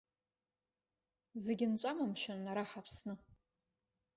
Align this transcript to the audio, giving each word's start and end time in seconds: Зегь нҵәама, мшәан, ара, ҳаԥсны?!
Зегь 1.43 1.65
нҵәама, 1.71 2.05
мшәан, 2.11 2.41
ара, 2.51 2.69
ҳаԥсны?! 2.69 3.13